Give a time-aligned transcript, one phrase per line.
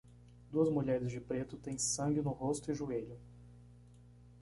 [0.49, 3.19] Duas mulheres de preto têm sangue no rosto e joelho